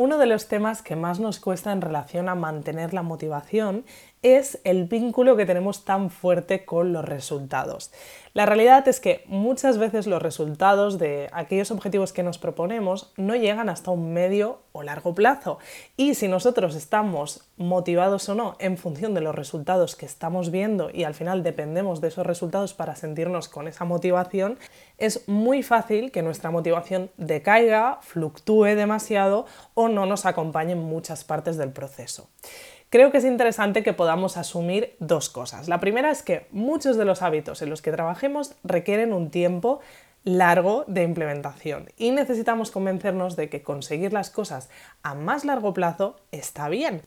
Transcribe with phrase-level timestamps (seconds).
[0.00, 3.84] Uno de los temas que más nos cuesta en relación a mantener la motivación
[4.22, 7.90] es el vínculo que tenemos tan fuerte con los resultados.
[8.32, 13.34] La realidad es que muchas veces los resultados de aquellos objetivos que nos proponemos no
[13.34, 15.58] llegan hasta un medio o largo plazo.
[15.96, 20.90] Y si nosotros estamos motivados o no en función de los resultados que estamos viendo
[20.92, 24.58] y al final dependemos de esos resultados para sentirnos con esa motivación,
[24.96, 31.24] es muy fácil que nuestra motivación decaiga, fluctúe demasiado o no nos acompañe en muchas
[31.24, 32.28] partes del proceso
[32.90, 35.68] creo que es interesante que podamos asumir dos cosas.
[35.68, 39.80] La primera es que muchos de los hábitos en los que trabajemos requieren un tiempo
[40.24, 44.68] largo de implementación y necesitamos convencernos de que conseguir las cosas
[45.02, 47.02] a más largo plazo está bien.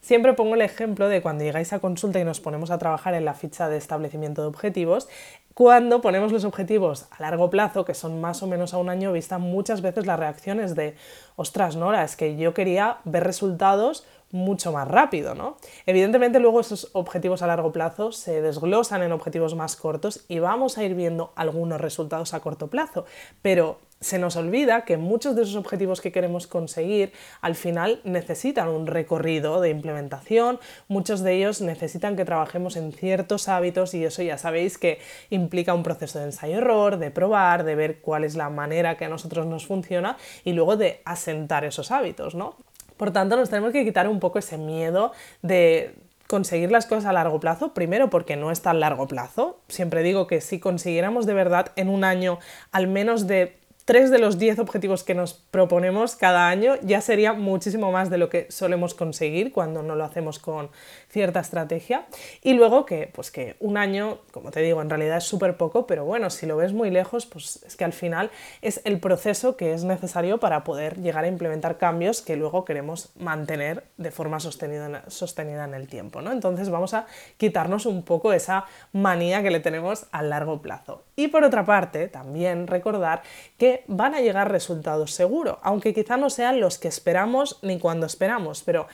[0.00, 3.24] Siempre pongo el ejemplo de cuando llegáis a consulta y nos ponemos a trabajar en
[3.24, 5.08] la ficha de establecimiento de objetivos,
[5.54, 9.12] cuando ponemos los objetivos a largo plazo, que son más o menos a un año
[9.12, 10.96] vista, muchas veces las reacciones de,
[11.36, 15.56] ostras, Nora, es que yo quería ver resultados mucho más rápido, ¿no?
[15.86, 20.78] Evidentemente luego esos objetivos a largo plazo se desglosan en objetivos más cortos y vamos
[20.78, 23.04] a ir viendo algunos resultados a corto plazo,
[23.42, 27.12] pero se nos olvida que muchos de esos objetivos que queremos conseguir
[27.42, 33.48] al final necesitan un recorrido de implementación, muchos de ellos necesitan que trabajemos en ciertos
[33.48, 38.00] hábitos y eso ya sabéis que implica un proceso de ensayo-error, de probar, de ver
[38.00, 42.34] cuál es la manera que a nosotros nos funciona y luego de asentar esos hábitos,
[42.34, 42.56] ¿no?
[42.96, 45.12] Por tanto, nos tenemos que quitar un poco ese miedo
[45.42, 45.94] de
[46.26, 49.58] conseguir las cosas a largo plazo, primero porque no es tan largo plazo.
[49.68, 52.38] Siempre digo que si consiguiéramos de verdad en un año
[52.70, 53.59] al menos de
[53.90, 58.18] tres de los diez objetivos que nos proponemos cada año ya sería muchísimo más de
[58.18, 60.70] lo que solemos conseguir cuando no lo hacemos con
[61.08, 62.06] cierta estrategia.
[62.40, 65.88] Y luego que, pues que un año, como te digo, en realidad es súper poco,
[65.88, 68.30] pero bueno, si lo ves muy lejos, pues es que al final
[68.62, 73.10] es el proceso que es necesario para poder llegar a implementar cambios que luego queremos
[73.18, 76.22] mantener de forma sostenida, sostenida en el tiempo.
[76.22, 76.30] ¿no?
[76.30, 77.06] Entonces vamos a
[77.38, 81.02] quitarnos un poco esa manía que le tenemos a largo plazo.
[81.16, 83.22] Y por otra parte, también recordar
[83.58, 88.06] que van a llegar resultados seguro, aunque quizá no sean los que esperamos ni cuando
[88.06, 88.86] esperamos, pero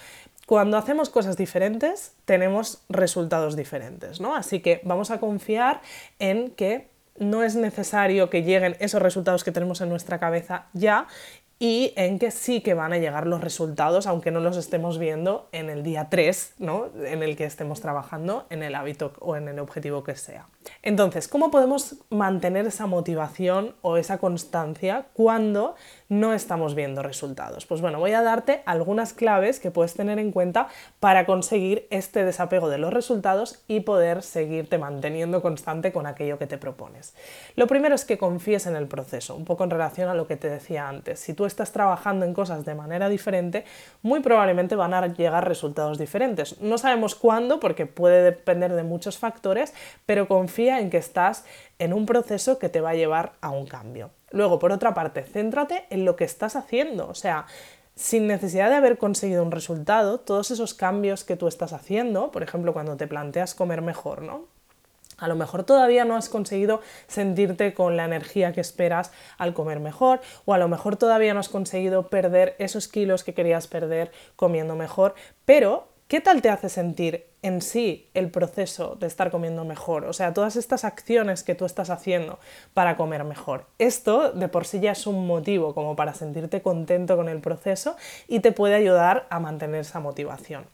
[0.46, 4.36] cuando hacemos cosas diferentes tenemos resultados diferentes, ¿no?
[4.36, 5.80] Así que vamos a confiar
[6.18, 6.88] en que
[7.18, 11.06] no es necesario que lleguen esos resultados que tenemos en nuestra cabeza ya
[11.58, 15.48] y en que sí que van a llegar los resultados, aunque no los estemos viendo
[15.52, 16.90] en el día 3, ¿no?
[17.04, 20.46] en el que estemos trabajando en el hábito o en el objetivo que sea.
[20.82, 25.74] Entonces, ¿cómo podemos mantener esa motivación o esa constancia cuando
[26.08, 27.66] no estamos viendo resultados?
[27.66, 30.68] Pues bueno, voy a darte algunas claves que puedes tener en cuenta
[31.00, 36.46] para conseguir este desapego de los resultados y poder seguirte manteniendo constante con aquello que
[36.46, 37.14] te propones.
[37.56, 40.36] Lo primero es que confíes en el proceso, un poco en relación a lo que
[40.36, 41.20] te decía antes.
[41.20, 43.64] Si tú estás trabajando en cosas de manera diferente,
[44.02, 46.60] muy probablemente van a llegar resultados diferentes.
[46.60, 49.74] No sabemos cuándo, porque puede depender de muchos factores,
[50.06, 50.28] pero
[50.58, 51.44] en que estás
[51.78, 54.10] en un proceso que te va a llevar a un cambio.
[54.30, 57.46] Luego, por otra parte, céntrate en lo que estás haciendo, o sea,
[57.94, 62.42] sin necesidad de haber conseguido un resultado, todos esos cambios que tú estás haciendo, por
[62.42, 64.44] ejemplo, cuando te planteas comer mejor, ¿no?
[65.18, 69.80] A lo mejor todavía no has conseguido sentirte con la energía que esperas al comer
[69.80, 74.12] mejor o a lo mejor todavía no has conseguido perder esos kilos que querías perder
[74.36, 75.14] comiendo mejor,
[75.46, 80.12] pero ¿qué tal te hace sentir en sí el proceso de estar comiendo mejor, o
[80.12, 82.40] sea, todas estas acciones que tú estás haciendo
[82.74, 83.66] para comer mejor.
[83.78, 87.96] Esto de por sí ya es un motivo como para sentirte contento con el proceso
[88.26, 90.66] y te puede ayudar a mantener esa motivación.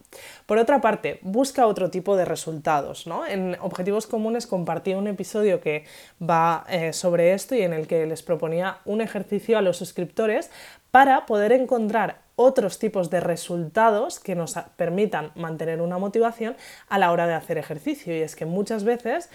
[0.47, 3.07] Por otra parte, busca otro tipo de resultados.
[3.07, 3.27] ¿no?
[3.27, 5.85] En Objetivos Comunes compartí un episodio que
[6.23, 10.51] va eh, sobre esto y en el que les proponía un ejercicio a los suscriptores
[10.91, 16.57] para poder encontrar otros tipos de resultados que nos permitan mantener una motivación
[16.89, 18.17] a la hora de hacer ejercicio.
[18.17, 19.29] Y es que muchas veces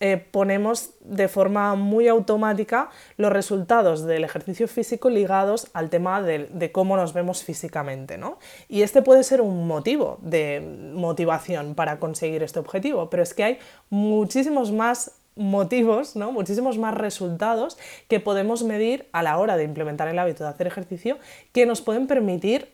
[0.00, 6.46] eh, ponemos de forma muy automática los resultados del ejercicio físico ligados al tema de,
[6.52, 8.16] de, cómo nos vemos físicamente.
[8.16, 8.38] ¿no?
[8.68, 13.42] Y este puede ser un motivo de motivación para conseguir este objetivo, pero es que
[13.42, 13.58] hay
[13.90, 16.32] muchísimos más motivos, ¿no?
[16.32, 20.66] muchísimos más resultados que podemos medir a la hora de implementar el hábito de hacer
[20.66, 21.18] ejercicio
[21.52, 22.70] que nos pueden permitir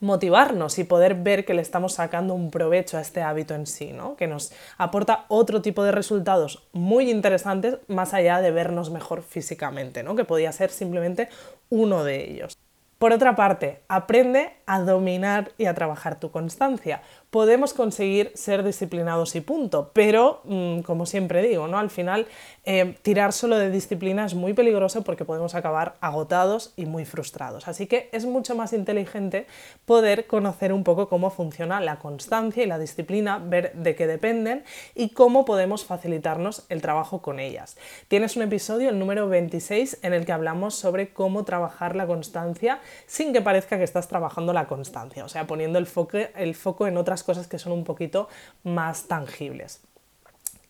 [0.00, 3.92] motivarnos y poder ver que le estamos sacando un provecho a este hábito en sí,
[3.92, 4.16] ¿no?
[4.16, 10.02] que nos aporta otro tipo de resultados muy interesantes más allá de vernos mejor físicamente,
[10.02, 10.16] ¿no?
[10.16, 11.28] que podía ser simplemente
[11.70, 12.58] uno de ellos.
[12.98, 17.02] Por otra parte, aprende a dominar y a trabajar tu constancia
[17.32, 19.90] podemos conseguir ser disciplinados y punto.
[19.94, 21.78] Pero, mm, como siempre digo, ¿no?
[21.78, 22.26] al final
[22.64, 27.68] eh, tirar solo de disciplina es muy peligroso porque podemos acabar agotados y muy frustrados.
[27.68, 29.46] Así que es mucho más inteligente
[29.86, 34.62] poder conocer un poco cómo funciona la constancia y la disciplina, ver de qué dependen
[34.94, 37.78] y cómo podemos facilitarnos el trabajo con ellas.
[38.08, 42.80] Tienes un episodio, el número 26, en el que hablamos sobre cómo trabajar la constancia
[43.06, 46.86] sin que parezca que estás trabajando la constancia, o sea, poniendo el foco, el foco
[46.86, 48.28] en otras cosas que son un poquito
[48.64, 49.80] más tangibles.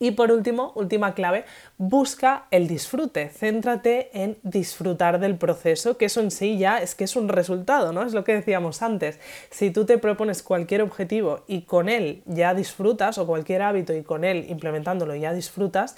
[0.03, 1.45] Y por último, última clave,
[1.79, 7.05] busca el disfrute, céntrate en disfrutar del proceso, que eso en sí ya es que
[7.05, 8.03] es un resultado, ¿no?
[8.03, 9.21] Es lo que decíamos antes.
[9.51, 14.03] Si tú te propones cualquier objetivo y con él ya disfrutas, o cualquier hábito y
[14.03, 15.95] con él implementándolo ya disfrutas,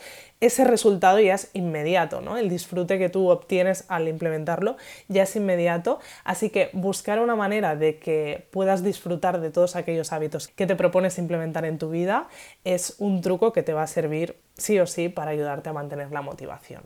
[0.46, 2.36] ese resultado ya es inmediato, ¿no?
[2.36, 4.76] El disfrute que tú obtienes al implementarlo
[5.08, 10.12] ya es inmediato, así que buscar una manera de que puedas disfrutar de todos aquellos
[10.12, 12.28] hábitos que te propones implementar en tu vida
[12.64, 16.10] es un truco que te va a servir sí o sí para ayudarte a mantener
[16.12, 16.82] la motivación.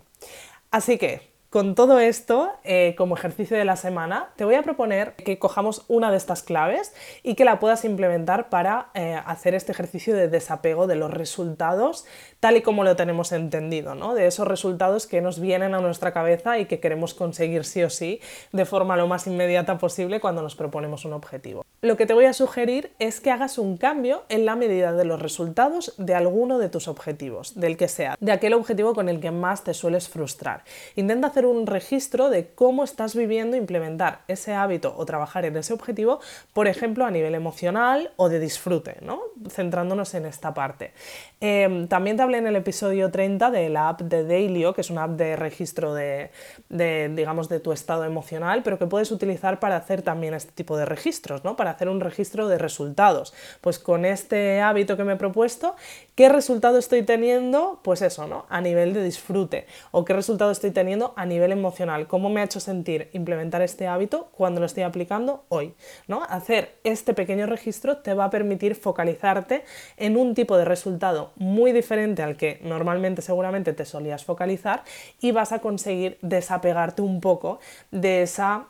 [0.71, 5.15] Así que, con todo esto, eh, como ejercicio de la semana, te voy a proponer
[5.15, 6.93] que cojamos una de estas claves
[7.23, 12.05] y que la puedas implementar para eh, hacer este ejercicio de desapego de los resultados
[12.41, 14.15] tal y como lo tenemos entendido, ¿no?
[14.15, 17.89] de esos resultados que nos vienen a nuestra cabeza y que queremos conseguir sí o
[17.89, 18.21] sí
[18.53, 21.65] de forma lo más inmediata posible cuando nos proponemos un objetivo.
[21.81, 25.05] Lo que te voy a sugerir es que hagas un cambio en la medida de
[25.05, 29.21] los resultados de alguno de tus objetivos, del que sea, de aquel objetivo con el
[29.21, 30.65] que más te sueles frustrar.
[30.97, 36.19] Intenta un registro de cómo estás viviendo implementar ese hábito o trabajar en ese objetivo,
[36.53, 39.21] por ejemplo, a nivel emocional o de disfrute, ¿no?
[39.49, 40.93] centrándonos en esta parte.
[41.41, 44.91] Em, también te hablé en el episodio 30 de la app de Dailyo, que es
[44.91, 46.31] una app de registro de,
[46.69, 50.85] digamos, de tu estado emocional, pero que puedes utilizar para hacer también este tipo de
[50.85, 51.57] registros, ¿no?
[51.71, 53.35] Hacer un registro de resultados.
[53.61, 55.77] Pues con este hábito que me he propuesto,
[56.15, 57.81] ¿qué resultado estoy teniendo?
[57.83, 58.47] Pues eso, ¿no?
[58.49, 62.45] a nivel de disfrute, o qué resultado estoy teniendo a nivel emocional, cómo me ha
[62.45, 65.75] hecho sentir implementar este hábito cuando lo estoy aplicando hoy.
[66.07, 66.23] ¿no?
[66.25, 69.65] Hacer este pequeño registro te va a permitir focalizarte
[69.97, 74.85] en un tipo de resultado muy diferente al que normalmente seguramente te solías focalizar
[75.21, 77.61] y vas a conseguir desapegarte un poco
[77.91, 78.67] de esa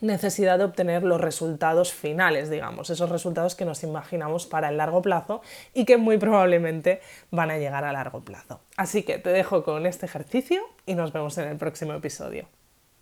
[0.00, 5.02] necesidad de obtener los resultados finales, digamos, esos resultados que nos imaginamos para el largo
[5.02, 5.42] plazo
[5.74, 7.00] y que muy probablemente
[7.30, 8.60] van a llegar a largo plazo.
[8.76, 12.46] Así que te dejo con este ejercicio y nos vemos en el próximo episodio.